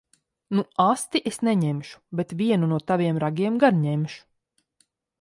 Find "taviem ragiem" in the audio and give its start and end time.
2.93-3.63